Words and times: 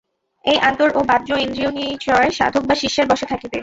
এই 0.45 0.57
আন্তর 0.61 0.89
ও 0.91 1.09
বাহ্য 1.09 1.29
ইন্দ্রিয়নিচয় 1.37 2.29
সাধক 2.37 2.63
বা 2.65 2.75
শিষ্যের 2.75 3.05
বশে 3.11 3.25
থাকিবে। 3.25 3.57